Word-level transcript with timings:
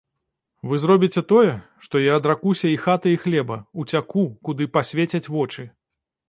Вы 0.69 0.75
зробіце 0.83 1.21
тое, 1.31 1.51
што 1.87 2.01
я 2.03 2.15
адракуся 2.21 2.67
і 2.71 2.79
хаты 2.85 3.13
і 3.17 3.19
хлеба, 3.27 3.59
уцяку, 3.85 4.25
куды 4.51 4.69
пасвецяць 4.79 5.25
вочы. 5.37 5.69